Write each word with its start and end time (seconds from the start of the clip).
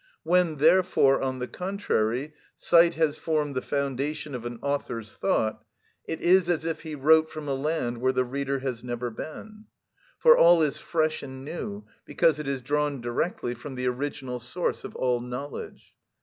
When, 0.23 0.55
therefore, 0.55 1.21
on 1.21 1.37
the 1.37 1.47
contrary, 1.47 2.33
sight 2.55 2.95
has 2.95 3.17
formed 3.19 3.53
the 3.53 3.61
foundation 3.61 4.33
of 4.33 4.47
an 4.47 4.57
author's 4.63 5.13
thought, 5.13 5.63
it 6.07 6.19
is 6.21 6.49
as 6.49 6.65
if 6.65 6.81
he 6.81 6.95
wrote 6.95 7.29
from 7.29 7.47
a 7.47 7.53
land 7.53 7.99
where 7.99 8.11
the 8.11 8.23
reader 8.23 8.57
has 8.61 8.83
never 8.83 9.11
been, 9.11 9.65
for 10.17 10.35
all 10.35 10.63
is 10.63 10.79
fresh 10.79 11.21
and 11.21 11.45
new, 11.45 11.85
because 12.03 12.39
it 12.39 12.47
is 12.47 12.63
drawn 12.63 12.99
directly 12.99 13.53
from 13.53 13.75
the 13.75 13.85
original 13.89 14.39
source 14.39 14.83
of 14.83 14.95
all 14.95 15.21
knowledge. 15.21 15.93